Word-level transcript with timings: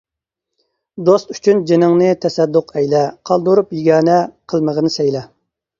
دوست 1.09 1.33
ئۈچۈن 1.35 1.61
جىنىڭنى 1.73 2.09
تەسەددۇق 2.25 2.75
ئەيلە، 2.79 3.05
قالدۇرۇپ 3.31 3.79
يېگانە، 3.81 4.21
قىلمىغىن 4.53 4.95
سەيلە. 4.99 5.29